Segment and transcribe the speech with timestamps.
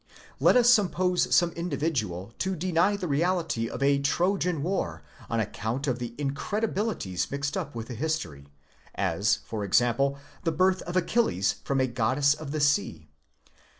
[0.39, 5.85] Let us suppose some individual to deny the reality of a Trojan war on account
[5.85, 8.47] of the incredibilities mixed up with the history;
[8.95, 13.09] as, for example, the birth of Achilles from a goddess of the sea.